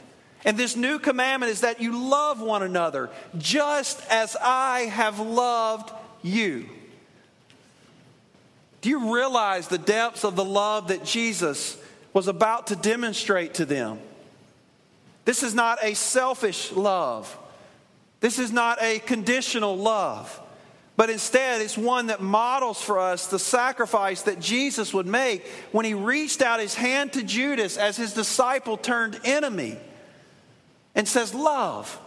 [0.44, 5.92] And this new commandment is that you love one another just as I have loved
[6.24, 6.68] you.
[8.82, 11.78] Do you realize the depths of the love that Jesus
[12.14, 14.00] was about to demonstrate to them?
[15.26, 17.38] This is not a selfish love.
[18.22, 20.40] This is not a conditional love.
[20.98, 25.86] But instead, it's one that models for us the sacrifice that Jesus would make when
[25.86, 29.78] he reached out his hand to Judas as his disciple turned enemy
[30.96, 32.00] and says, Love.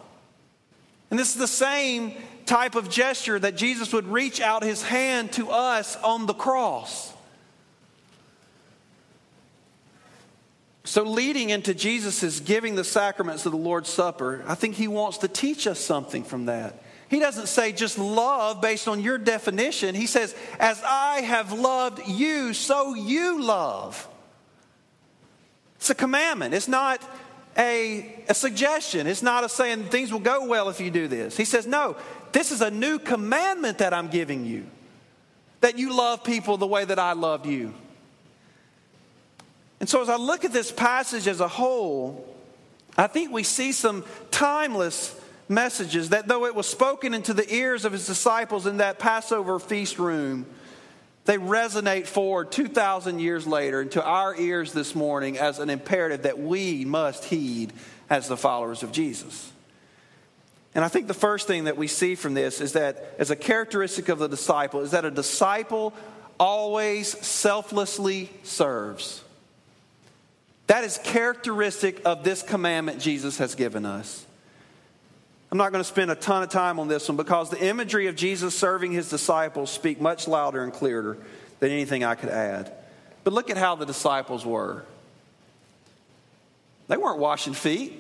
[1.11, 2.15] And this is the same
[2.47, 7.13] type of gesture that Jesus would reach out his hand to us on the cross.
[10.87, 15.19] So, leading into Jesus' giving the sacraments of the Lord's Supper, I think he wants
[15.19, 16.83] to teach us something from that.
[17.09, 19.95] He doesn't say just love based on your definition.
[19.95, 24.09] He says, As I have loved you, so you love.
[25.77, 26.55] It's a commandment.
[26.55, 27.03] It's not
[27.57, 29.07] a, a suggestion.
[29.07, 31.37] It's not a saying things will go well if you do this.
[31.37, 31.97] He says, No,
[32.33, 34.67] this is a new commandment that I'm giving you
[35.61, 37.73] that you love people the way that I loved you.
[39.81, 42.27] And so, as I look at this passage as a whole,
[42.99, 47.85] I think we see some timeless messages that, though it was spoken into the ears
[47.85, 50.47] of his disciples in that Passover feast room,
[51.25, 56.39] they resonate forward 2,000 years later into our ears this morning as an imperative that
[56.39, 57.73] we must heed
[58.11, 59.51] as the followers of Jesus.
[60.75, 63.37] And I think the first thing that we see from this is that, as a
[63.37, 65.95] characteristic of the disciple, is that a disciple
[66.39, 69.23] always selflessly serves.
[70.67, 74.27] That is characteristic of this commandment Jesus has given us.
[75.51, 78.09] I'm not going to spend a ton of time on this one because the imagery
[78.09, 81.17] of Jesus serving his disciples speak much louder and clearer
[81.61, 82.73] than anything I could add.
[83.23, 84.85] But look at how the disciples were.
[86.89, 87.93] They weren't washing feet.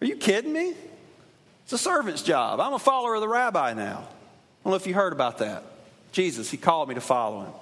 [0.00, 0.74] Are you kidding me?
[1.64, 2.58] It's a servant's job.
[2.60, 3.98] I'm a follower of the rabbi now.
[3.98, 5.62] I don't know if you heard about that.
[6.12, 7.52] Jesus, he called me to follow him.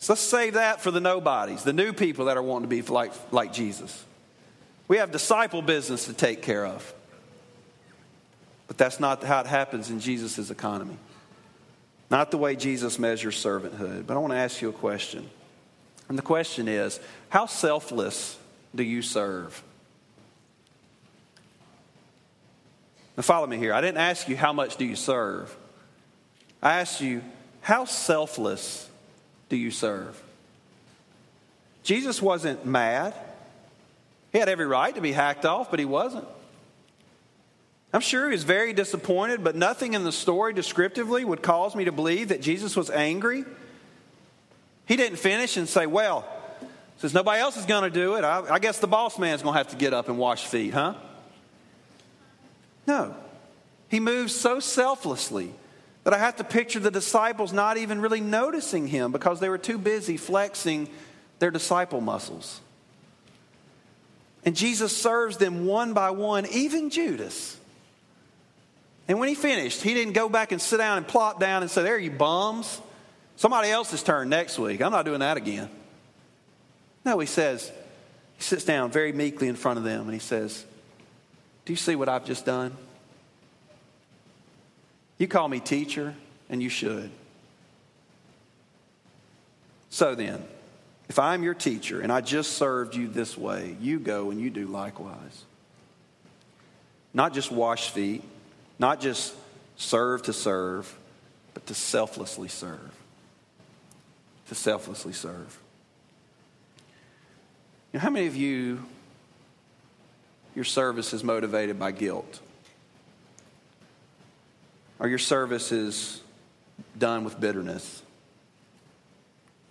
[0.00, 2.82] So let's save that for the nobodies, the new people that are wanting to be
[2.82, 4.04] like, like Jesus.
[4.90, 6.92] We have disciple business to take care of.
[8.66, 10.96] But that's not how it happens in Jesus' economy.
[12.10, 14.08] Not the way Jesus measures servanthood.
[14.08, 15.30] But I want to ask you a question.
[16.08, 16.98] And the question is
[17.28, 18.36] how selfless
[18.74, 19.62] do you serve?
[23.16, 23.72] Now, follow me here.
[23.72, 25.56] I didn't ask you how much do you serve,
[26.60, 27.22] I asked you
[27.60, 28.90] how selfless
[29.50, 30.20] do you serve?
[31.84, 33.14] Jesus wasn't mad.
[34.32, 36.26] He had every right to be hacked off, but he wasn't.
[37.92, 41.86] I'm sure he was very disappointed, but nothing in the story descriptively would cause me
[41.86, 43.44] to believe that Jesus was angry.
[44.86, 46.24] He didn't finish and say, Well,
[46.98, 49.54] since nobody else is going to do it, I, I guess the boss man's going
[49.54, 50.94] to have to get up and wash feet, huh?
[52.86, 53.14] No.
[53.88, 55.52] He moves so selflessly
[56.04, 59.58] that I have to picture the disciples not even really noticing him because they were
[59.58, 60.88] too busy flexing
[61.40, 62.60] their disciple muscles.
[64.44, 67.56] And Jesus serves them one by one, even Judas.
[69.06, 71.70] And when he finished, he didn't go back and sit down and plop down and
[71.70, 72.80] say, There, you bums.
[73.36, 74.82] Somebody else's turn next week.
[74.82, 75.70] I'm not doing that again.
[77.04, 77.72] No, he says,
[78.36, 80.64] he sits down very meekly in front of them and he says,
[81.64, 82.76] Do you see what I've just done?
[85.18, 86.14] You call me teacher,
[86.48, 87.10] and you should.
[89.90, 90.42] So then,
[91.10, 94.48] if I'm your teacher and I just served you this way, you go and you
[94.48, 95.44] do likewise.
[97.12, 98.22] Not just wash feet,
[98.78, 99.34] not just
[99.76, 100.96] serve to serve,
[101.52, 102.94] but to selflessly serve.
[104.50, 105.58] To selflessly serve.
[107.92, 108.86] You know, how many of you,
[110.54, 112.38] your service is motivated by guilt?
[115.00, 116.20] Or your service is
[116.96, 118.00] done with bitterness?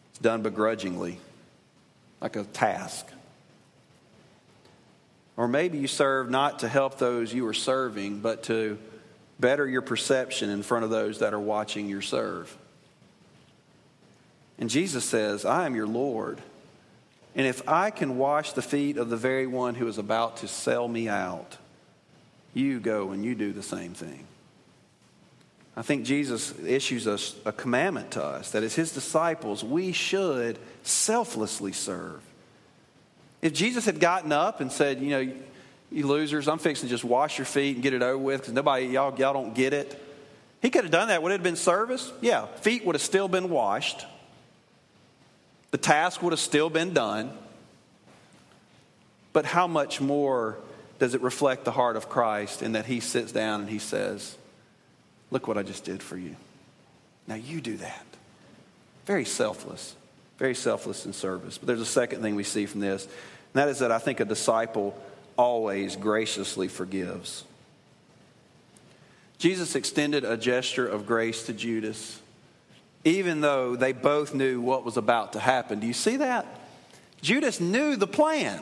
[0.09, 1.17] It's done begrudgingly
[2.21, 3.05] like a task.
[5.37, 8.77] Or maybe you serve not to help those you are serving, but to
[9.39, 12.55] better your perception in front of those that are watching your serve.
[14.57, 16.41] And Jesus says, I am your Lord.
[17.35, 20.47] And if I can wash the feet of the very one who is about to
[20.47, 21.57] sell me out,
[22.53, 24.25] you go and you do the same thing.
[25.79, 30.59] I think Jesus issues us a commandment to us that as his disciples, we should
[30.83, 32.21] selflessly serve.
[33.41, 35.33] If Jesus had gotten up and said, you know,
[35.89, 38.53] you losers, I'm fixing to just wash your feet and get it over with because
[38.53, 40.05] nobody, y'all, y'all don't get it.
[40.61, 41.23] He could have done that.
[41.23, 42.11] Would it have been service?
[42.19, 42.47] Yeah.
[42.47, 44.05] Feet would have still been washed.
[45.71, 47.31] The task would have still been done.
[49.31, 50.57] But how much more
[50.99, 54.35] does it reflect the heart of Christ in that he sits down and he says,
[55.31, 56.35] Look what I just did for you.
[57.27, 58.05] Now you do that.
[59.05, 59.95] Very selfless,
[60.37, 61.57] very selfless in service.
[61.57, 63.13] But there's a second thing we see from this, and
[63.53, 64.99] that is that I think a disciple
[65.37, 67.43] always graciously forgives.
[69.37, 72.19] Jesus extended a gesture of grace to Judas,
[73.05, 75.79] even though they both knew what was about to happen.
[75.79, 76.45] Do you see that?
[77.21, 78.61] Judas knew the plan.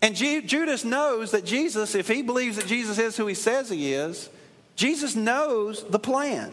[0.00, 3.92] And Judas knows that Jesus, if he believes that Jesus is who he says he
[3.92, 4.30] is,
[4.76, 6.52] Jesus knows the plan.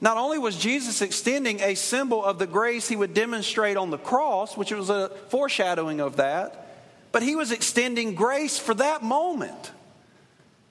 [0.00, 3.98] Not only was Jesus extending a symbol of the grace he would demonstrate on the
[3.98, 6.66] cross, which was a foreshadowing of that,
[7.12, 9.72] but he was extending grace for that moment.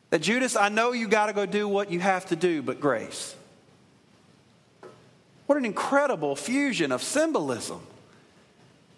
[0.10, 2.80] That Judas, I know you got to go do what you have to do, but
[2.80, 3.36] grace.
[5.46, 7.82] What an incredible fusion of symbolism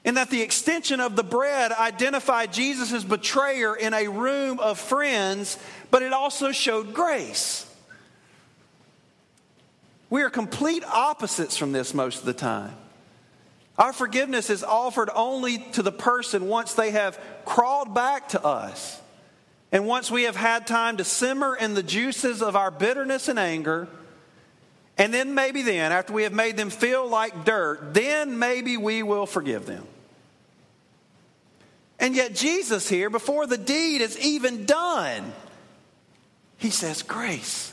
[0.03, 5.57] in that the extension of the bread identified Jesus' betrayer in a room of friends,
[5.91, 7.67] but it also showed grace.
[10.09, 12.75] We are complete opposites from this most of the time.
[13.77, 18.99] Our forgiveness is offered only to the person once they have crawled back to us.
[19.71, 23.39] And once we have had time to simmer in the juices of our bitterness and
[23.39, 23.87] anger,
[24.97, 29.01] and then maybe then, after we have made them feel like dirt, then maybe we
[29.01, 29.87] will forgive them.
[32.01, 35.31] And yet, Jesus here, before the deed is even done,
[36.57, 37.71] he says, Grace.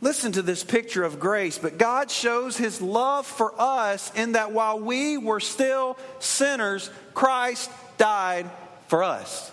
[0.00, 4.52] Listen to this picture of grace, but God shows his love for us in that
[4.52, 8.50] while we were still sinners, Christ died
[8.88, 9.50] for us.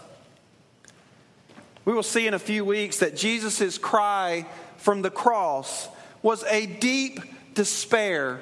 [1.85, 4.45] We will see in a few weeks that Jesus' cry
[4.77, 5.87] from the cross
[6.21, 7.19] was a deep
[7.53, 8.41] despair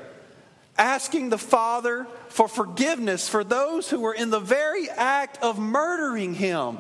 [0.80, 6.34] asking the Father for forgiveness for those who were in the very act of murdering
[6.34, 6.78] him.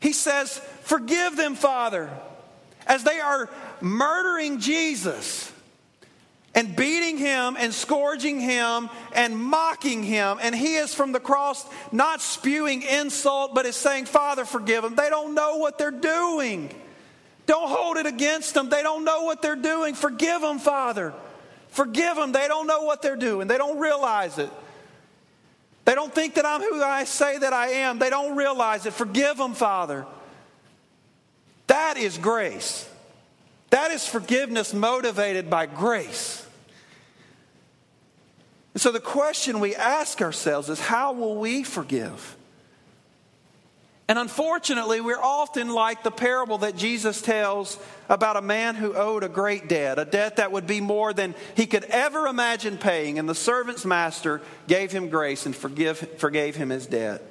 [0.00, 2.10] He says, Forgive them, Father,
[2.86, 3.48] as they are
[3.80, 5.50] murdering Jesus
[6.54, 10.38] and beating him and scourging him and mocking him.
[10.42, 14.94] And he is from the cross not spewing insult, but is saying, Father, forgive them.
[14.94, 16.74] They don't know what they're doing.
[17.46, 18.68] Don't hold it against them.
[18.68, 19.94] They don't know what they're doing.
[19.94, 21.14] Forgive them, Father.
[21.70, 22.32] Forgive them.
[22.32, 24.50] They don't know what they're doing, they don't realize it.
[25.86, 27.98] They don't think that I'm who I say that I am.
[27.98, 28.92] They don't realize it.
[28.92, 30.06] Forgive them, Father.
[31.66, 32.88] That is grace.
[33.70, 36.46] That is forgiveness motivated by grace.
[38.74, 42.36] And so the question we ask ourselves is how will we forgive?
[44.10, 49.22] And unfortunately, we're often like the parable that Jesus tells about a man who owed
[49.22, 53.20] a great debt, a debt that would be more than he could ever imagine paying.
[53.20, 57.22] And the servant's master gave him grace and forgive, forgave him his debt.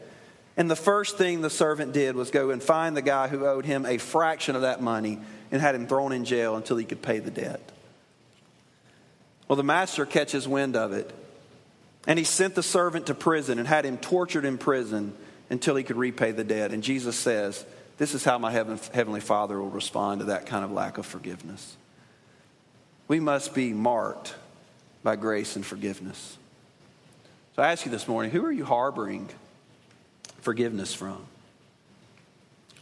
[0.55, 3.65] And the first thing the servant did was go and find the guy who owed
[3.65, 5.19] him a fraction of that money
[5.51, 7.73] and had him thrown in jail until he could pay the debt.
[9.49, 11.11] Well, the master catches wind of it,
[12.07, 15.13] and he sent the servant to prison and had him tortured in prison
[15.49, 16.71] until he could repay the debt.
[16.71, 17.65] And Jesus says,
[17.97, 21.75] This is how my heavenly Father will respond to that kind of lack of forgiveness.
[23.07, 24.35] We must be marked
[25.03, 26.37] by grace and forgiveness.
[27.55, 29.29] So I ask you this morning who are you harboring
[30.41, 31.25] forgiveness from?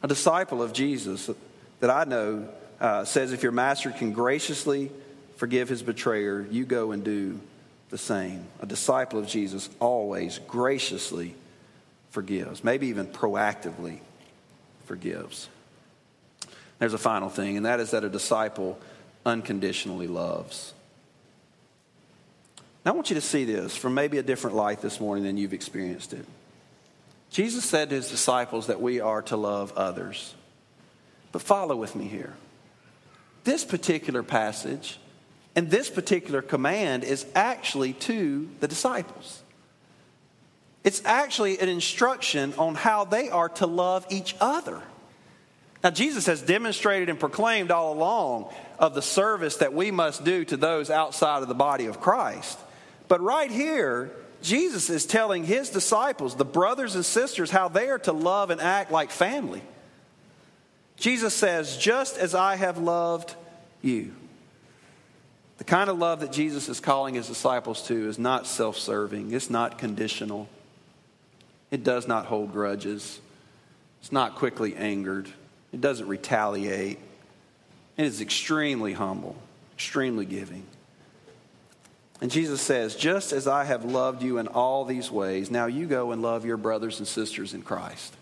[0.03, 1.30] A disciple of Jesus
[1.80, 2.47] that I know
[2.80, 4.91] uh, says if your master can graciously
[5.38, 7.39] forgive his betrayer, you go and do
[7.89, 8.45] the same.
[8.61, 11.36] A disciple of Jesus always graciously
[12.18, 13.99] forgives, maybe even proactively
[14.86, 15.49] forgives.
[16.80, 18.80] There's a final thing, and that is that a disciple
[19.24, 20.74] unconditionally loves.
[22.84, 25.38] Now, I want you to see this from maybe a different light this morning than
[25.38, 26.26] you've experienced it.
[27.30, 30.34] Jesus said to his disciples that we are to love others.
[31.32, 32.34] But follow with me here.
[33.43, 34.97] This particular passage
[35.55, 39.43] and this particular command is actually to the disciples.
[40.88, 44.82] It's actually an instruction on how they are to love each other.
[45.84, 50.46] Now, Jesus has demonstrated and proclaimed all along of the service that we must do
[50.46, 52.58] to those outside of the body of Christ.
[53.10, 54.12] But right here,
[54.42, 58.62] Jesus is telling his disciples, the brothers and sisters, how they are to love and
[58.62, 59.64] act like family.
[60.96, 63.36] Jesus says, just as I have loved
[63.82, 64.16] you.
[65.58, 69.34] The kind of love that Jesus is calling his disciples to is not self serving,
[69.34, 70.48] it's not conditional,
[71.72, 73.20] it does not hold grudges,
[73.99, 75.28] it's not quickly angered,
[75.74, 76.99] it doesn't retaliate.
[77.97, 79.36] It is extremely humble,
[79.74, 80.63] extremely giving.
[82.22, 85.88] And Jesus says, Just as I have loved you in all these ways, now you
[85.88, 88.15] go and love your brothers and sisters in Christ.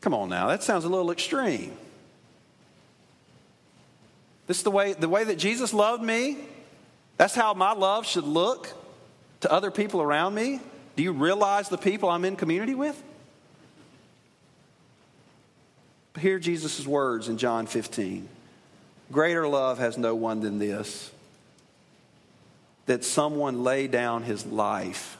[0.00, 1.76] Come on now, that sounds a little extreme.
[4.46, 6.38] This is the way, the way that Jesus loved me.
[7.16, 8.68] That's how my love should look
[9.40, 10.60] to other people around me.
[10.96, 13.00] Do you realize the people I'm in community with?
[16.18, 18.28] Hear Jesus' words in John 15.
[19.12, 21.10] Greater love has no one than this
[22.86, 25.18] that someone lay down his life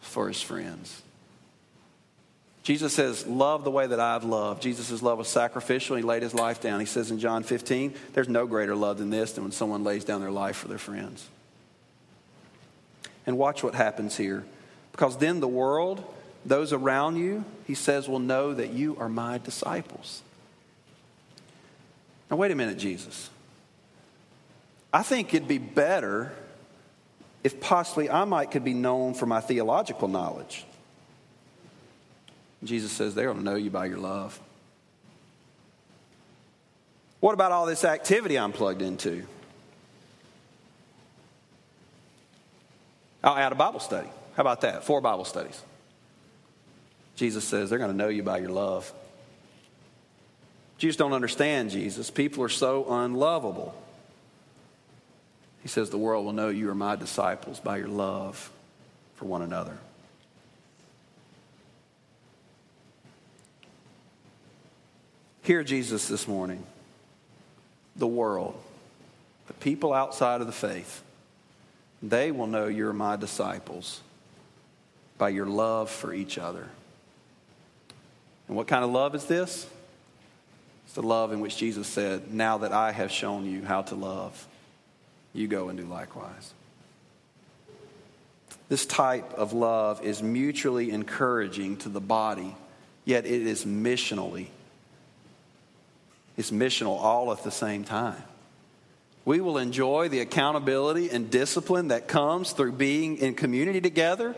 [0.00, 1.02] for his friends.
[2.62, 4.62] Jesus says, Love the way that I've loved.
[4.62, 5.96] Jesus' love was sacrificial.
[5.96, 6.80] He laid his life down.
[6.80, 10.04] He says in John 15, There's no greater love than this than when someone lays
[10.04, 11.28] down their life for their friends.
[13.28, 14.46] And watch what happens here.
[14.90, 16.02] Because then the world,
[16.46, 20.22] those around you, he says, will know that you are my disciples.
[22.30, 23.28] Now, wait a minute, Jesus.
[24.94, 26.32] I think it'd be better
[27.44, 30.64] if possibly I might could be known for my theological knowledge.
[32.64, 34.40] Jesus says to know you by your love.
[37.20, 39.26] What about all this activity I'm plugged into?
[43.22, 44.08] I'll add a Bible study.
[44.36, 44.84] How about that?
[44.84, 45.60] Four Bible studies.
[47.16, 48.92] Jesus says they're going to know you by your love.
[50.78, 52.10] Jews don't understand Jesus.
[52.10, 53.74] People are so unlovable.
[55.62, 58.52] He says the world will know you are my disciples by your love
[59.16, 59.76] for one another.
[65.42, 66.64] Hear Jesus this morning.
[67.96, 68.54] The world,
[69.48, 71.02] the people outside of the faith,
[72.02, 74.00] they will know you're my disciples
[75.16, 76.68] by your love for each other.
[78.46, 79.66] And what kind of love is this?
[80.84, 83.94] It's the love in which Jesus said, Now that I have shown you how to
[83.94, 84.46] love,
[85.34, 86.54] you go and do likewise.
[88.68, 92.54] This type of love is mutually encouraging to the body,
[93.04, 94.46] yet it is missionally.
[96.36, 98.22] It's missional all at the same time.
[99.24, 104.34] We will enjoy the accountability and discipline that comes through being in community together,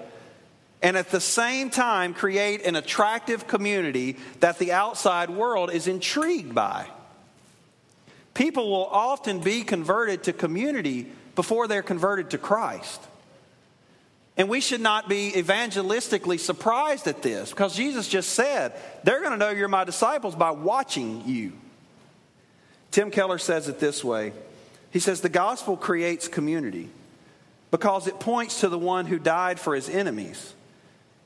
[0.83, 6.55] and at the same time, create an attractive community that the outside world is intrigued
[6.55, 6.87] by.
[8.35, 13.01] People will often be converted to community before they're converted to Christ.
[14.37, 18.73] And we should not be evangelistically surprised at this because Jesus just said,
[19.05, 21.53] they're going to know you're my disciples by watching you.
[22.91, 24.33] Tim Keller says it this way
[24.91, 26.89] he says, The gospel creates community
[27.71, 30.55] because it points to the one who died for his enemies.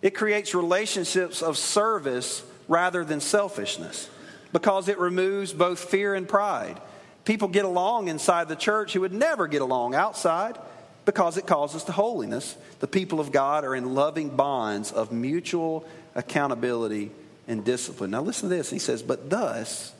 [0.02, 4.10] It creates relationships of service rather than selfishness
[4.52, 6.80] because it removes both fear and pride.
[7.24, 10.58] People get along inside the church who would never get along outside
[11.06, 12.56] because it calls us to holiness.
[12.80, 17.10] The people of God are in loving bonds of mutual accountability
[17.48, 18.10] and discipline.
[18.10, 18.70] Now, listen to this.
[18.70, 19.94] He says, But thus,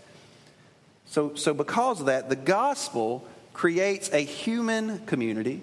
[1.07, 5.63] so, so because of that, the gospel creates a human community,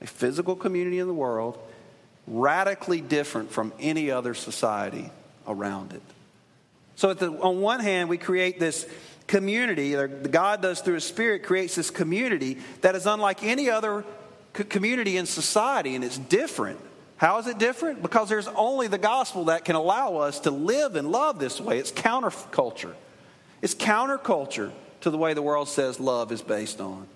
[0.00, 1.58] a physical community in the world,
[2.28, 5.10] radically different from any other society
[5.48, 6.02] around it.
[6.94, 8.86] So, the, on one hand, we create this
[9.26, 9.94] community,
[10.28, 14.04] God does through His Spirit, creates this community that is unlike any other
[14.52, 16.78] community in society, and it's different.
[17.16, 18.02] How is it different?
[18.02, 21.78] Because there's only the gospel that can allow us to live and love this way.
[21.78, 22.94] It's counterculture.
[23.62, 24.72] It's counterculture
[25.02, 27.06] to the way the world says love is based on.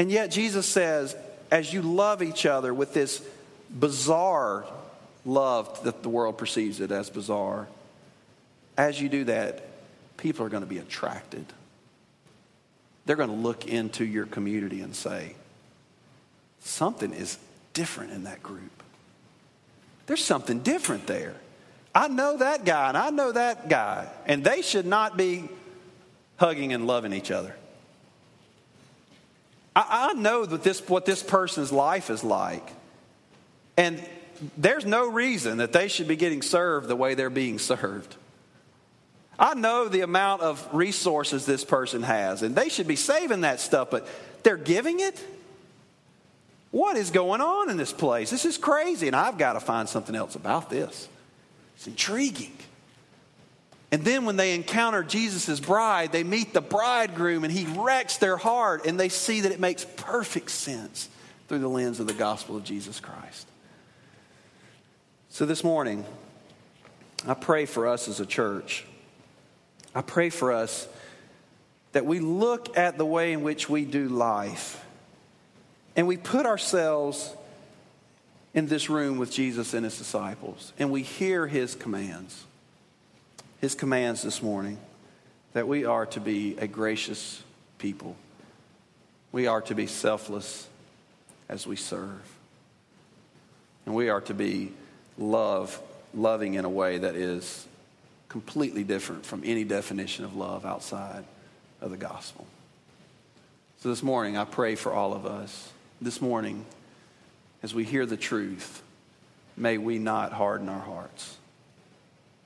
[0.00, 1.14] And yet, Jesus says,
[1.50, 3.22] as you love each other with this
[3.68, 4.64] bizarre
[5.26, 7.68] love that the world perceives it as bizarre,
[8.78, 9.62] as you do that,
[10.16, 11.44] people are going to be attracted.
[13.04, 15.34] They're going to look into your community and say,
[16.60, 17.36] something is
[17.74, 18.82] different in that group.
[20.06, 21.34] There's something different there.
[21.94, 25.50] I know that guy and I know that guy, and they should not be
[26.38, 27.54] hugging and loving each other.
[29.74, 32.68] I, I know that this, what this person's life is like.
[33.76, 34.02] And
[34.56, 38.16] there's no reason that they should be getting served the way they're being served.
[39.38, 43.60] I know the amount of resources this person has, and they should be saving that
[43.60, 44.06] stuff, but
[44.42, 45.24] they're giving it?
[46.70, 48.30] What is going on in this place?
[48.30, 51.08] This is crazy, and I've got to find something else about this.
[51.76, 52.52] It's intriguing.
[53.92, 58.36] And then when they encounter Jesus' bride, they meet the bridegroom and he wrecks their
[58.36, 61.08] heart and they see that it makes perfect sense
[61.48, 63.48] through the lens of the gospel of Jesus Christ.
[65.28, 66.04] So this morning,
[67.26, 68.84] I pray for us as a church.
[69.92, 70.88] I pray for us
[71.92, 74.84] that we look at the way in which we do life
[75.96, 77.34] and we put ourselves
[78.54, 82.44] in this room with Jesus and his disciples and we hear his commands
[83.60, 84.78] his commands this morning
[85.52, 87.42] that we are to be a gracious
[87.78, 88.16] people.
[89.32, 90.66] We are to be selfless
[91.48, 92.22] as we serve.
[93.84, 94.72] And we are to be
[95.18, 95.78] love,
[96.14, 97.66] loving in a way that is
[98.28, 101.24] completely different from any definition of love outside
[101.80, 102.46] of the gospel.
[103.80, 105.72] So this morning, I pray for all of us.
[106.00, 106.64] This morning,
[107.62, 108.82] as we hear the truth,
[109.56, 111.36] may we not harden our hearts.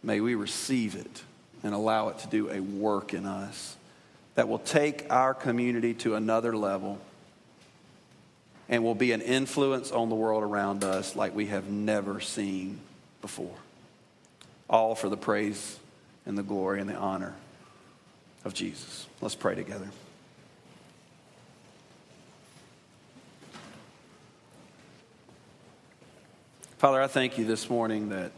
[0.04, 1.22] May we receive it
[1.62, 3.74] and allow it to do a work in us
[4.34, 6.98] that will take our community to another level
[8.68, 12.80] and will be an influence on the world around us like we have never seen
[13.22, 13.54] before.
[14.68, 15.78] All for the praise
[16.26, 17.34] and the glory and the honor
[18.44, 19.06] of Jesus.
[19.22, 19.88] Let's pray together.
[26.76, 28.32] Father, I thank you this morning that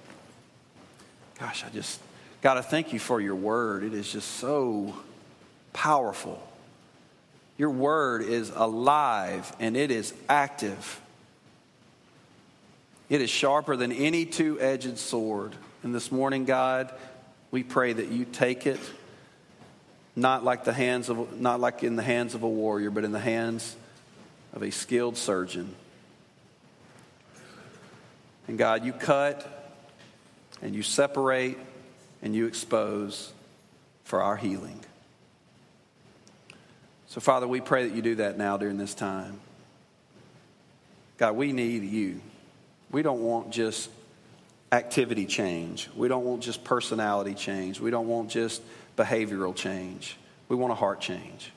[1.39, 2.01] Gosh, I just,
[2.43, 3.83] got to thank you for your word.
[3.83, 4.95] It is just so
[5.73, 6.41] powerful.
[7.59, 11.01] Your word is alive and it is active.
[13.09, 15.55] It is sharper than any two edged sword.
[15.83, 16.93] And this morning, God,
[17.51, 18.81] we pray that you take it
[20.15, 23.13] not like the hands of not like in the hands of a warrior, but in
[23.13, 23.77] the hands
[24.53, 25.75] of a skilled surgeon.
[28.49, 29.56] And God, you cut
[30.63, 31.59] and you separate
[32.23, 33.33] and you expose
[34.05, 34.81] for our healing.
[37.09, 39.41] So, Father, we pray that you do that now during this time.
[41.19, 42.21] God, we need you.
[42.91, 43.91] We don't want just
[44.71, 45.89] activity change.
[45.97, 47.81] We don't want just personality change.
[47.81, 48.63] We don't want just
[48.97, 50.17] behavioral change.
[50.49, 51.53] We want a heart change.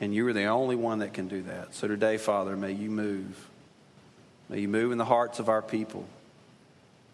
[0.00, 1.74] And you are the only one that can do that.
[1.74, 3.48] So today, Father, may you move.
[4.48, 6.06] May you move in the hearts of our people.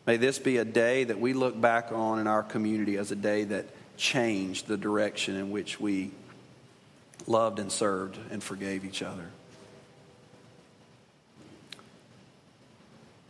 [0.07, 3.17] May this be a day that we look back on in our community as a
[3.17, 6.11] day that changed the direction in which we
[7.27, 9.27] loved and served and forgave each other.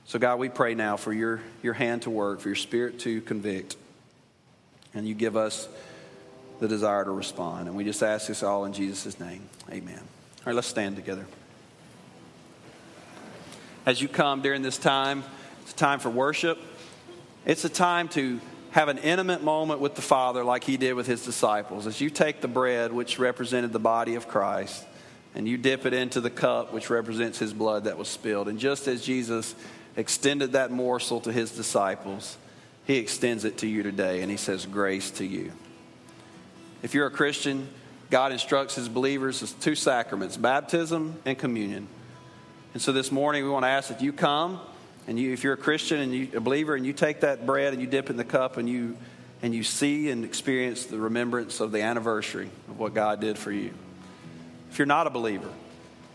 [0.06, 3.20] So, God, we pray now for your, your hand to work, for your spirit to
[3.22, 3.76] convict,
[4.94, 5.68] and you give us
[6.60, 7.68] the desire to respond.
[7.68, 9.42] And we just ask this all in Jesus' name.
[9.70, 9.98] Amen.
[9.98, 11.26] All right, let's stand together.
[13.86, 15.24] As you come during this time,
[15.64, 16.58] it's a time for worship.
[17.46, 18.38] It's a time to
[18.72, 21.86] have an intimate moment with the Father like he did with his disciples.
[21.86, 24.84] As you take the bread, which represented the body of Christ,
[25.34, 28.46] and you dip it into the cup, which represents his blood that was spilled.
[28.46, 29.54] And just as Jesus
[29.96, 32.36] extended that morsel to his disciples,
[32.84, 35.50] he extends it to you today, and he says, Grace to you.
[36.82, 37.68] If you're a Christian,
[38.10, 41.88] God instructs his believers as two sacraments baptism and communion.
[42.74, 44.60] And so this morning, we want to ask that you come,
[45.06, 47.72] and you, if you're a Christian and you, a believer, and you take that bread
[47.72, 48.96] and you dip in the cup and you,
[49.42, 53.52] and you see and experience the remembrance of the anniversary of what God did for
[53.52, 53.72] you.
[54.70, 55.50] If you're not a believer,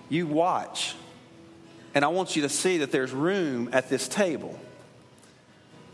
[0.09, 0.95] you watch
[1.93, 4.59] and I want you to see that there's room at this table.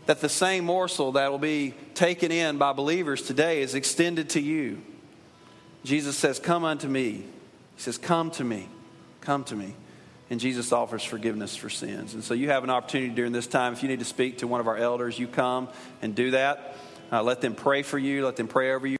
[0.06, 4.40] That the same morsel that will be taken in by believers today is extended to
[4.40, 4.82] you.
[5.84, 7.12] Jesus says, Come unto me.
[7.76, 8.68] He says, Come to me.
[9.20, 9.74] Come to me.
[10.28, 12.14] And Jesus offers forgiveness for sins.
[12.14, 13.72] And so you have an opportunity during this time.
[13.72, 15.68] If you need to speak to one of our elders, you come
[16.02, 16.76] and do that.
[17.12, 18.96] Uh, let them pray for you, let them pray over you.